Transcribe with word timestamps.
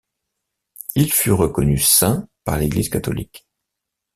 Il 0.95 1.13
fut 1.13 1.29
reconnu 1.31 1.77
saint 1.77 2.27
par 2.43 2.57
l'Église 2.57 2.89
catholique. 2.89 3.45